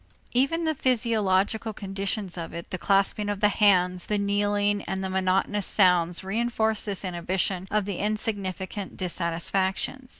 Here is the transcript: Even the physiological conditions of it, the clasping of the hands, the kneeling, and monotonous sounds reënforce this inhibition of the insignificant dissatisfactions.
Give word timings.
Even 0.31 0.63
the 0.63 0.73
physiological 0.73 1.73
conditions 1.73 2.35
of 2.35 2.55
it, 2.55 2.71
the 2.71 2.79
clasping 2.79 3.29
of 3.29 3.39
the 3.39 3.49
hands, 3.49 4.07
the 4.07 4.17
kneeling, 4.17 4.81
and 4.85 4.99
monotonous 4.99 5.67
sounds 5.67 6.21
reënforce 6.21 6.85
this 6.85 7.05
inhibition 7.05 7.67
of 7.69 7.85
the 7.85 7.97
insignificant 7.99 8.97
dissatisfactions. 8.97 10.09